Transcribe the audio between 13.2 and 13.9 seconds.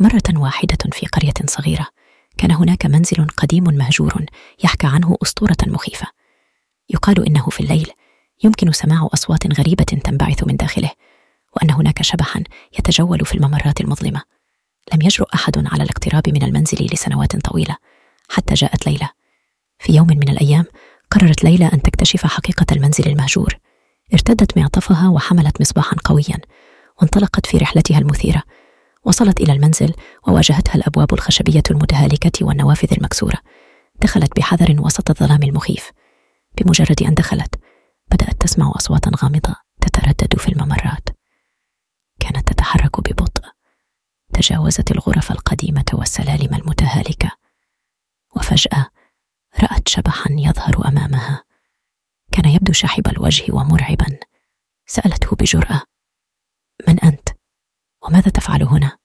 في الممرات